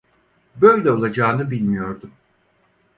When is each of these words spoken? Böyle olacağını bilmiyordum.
Böyle 0.55 0.91
olacağını 0.91 1.49
bilmiyordum. 1.51 2.11